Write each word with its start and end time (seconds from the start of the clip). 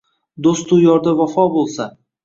Do’stu 0.47 0.79
yorda 0.87 1.15
vafo 1.23 1.49
bo’lsa 1.59 1.91